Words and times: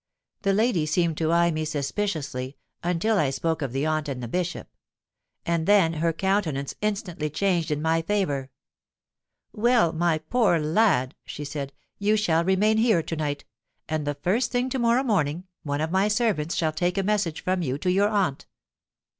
The 0.41 0.53
lady 0.53 0.87
seemed 0.87 1.15
to 1.19 1.31
eye 1.31 1.51
me 1.51 1.63
suspiciously 1.63 2.57
until 2.81 3.19
I 3.19 3.29
spoke 3.29 3.61
of 3.61 3.71
the 3.71 3.85
aunt 3.85 4.09
and 4.09 4.23
the 4.23 4.27
Bishop; 4.27 4.67
and 5.45 5.67
then 5.67 5.93
her 5.93 6.11
countenance 6.11 6.73
instantly 6.81 7.29
changed 7.29 7.69
in 7.69 7.83
my 7.83 8.01
favour. 8.01 8.49
'Well, 9.53 9.93
my 9.93 10.17
poor 10.17 10.57
lad,' 10.57 11.13
she 11.23 11.45
said, 11.45 11.71
'you 11.99 12.17
shall 12.17 12.43
remain 12.43 12.77
here 12.77 13.03
to 13.03 13.15
night; 13.15 13.45
and 13.87 14.07
the 14.07 14.15
first 14.15 14.51
thing 14.51 14.71
to 14.71 14.79
morrow 14.79 15.03
morning, 15.03 15.43
one 15.61 15.81
of 15.81 15.91
my 15.91 16.07
servants 16.07 16.55
shall 16.55 16.71
take 16.73 16.97
a 16.97 17.03
message 17.03 17.41
from 17.43 17.61
you 17.61 17.77
to 17.77 17.91
your 17.91 18.07
aunt.' 18.09 18.47